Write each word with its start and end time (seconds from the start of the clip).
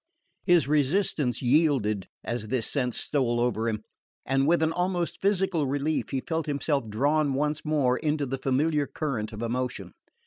His 0.45 0.67
resistance 0.67 1.43
yielded 1.43 2.07
as 2.23 2.47
this 2.47 2.65
sense 2.65 2.97
stole 2.99 3.39
over 3.39 3.69
him, 3.69 3.83
and 4.25 4.47
with 4.47 4.63
an 4.63 4.71
almost 4.73 5.21
physical 5.21 5.67
relief 5.67 6.09
he 6.09 6.21
felt 6.21 6.47
himself 6.47 6.89
drawn 6.89 7.35
once 7.35 7.63
more 7.63 7.97
into 7.99 8.25
the 8.25 8.39
familiar 8.39 8.87
current 8.87 9.31
of 9.31 9.43
emotion. 9.43 9.91